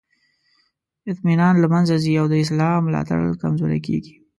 اطمینان 1.11 1.53
له 1.61 1.67
منځه 1.73 1.95
ځي 2.03 2.13
او 2.21 2.25
د 2.29 2.33
اصلاح 2.43 2.75
ملاتړ 2.85 3.19
کمزوری 3.41 3.79
کیږي. 3.87 4.13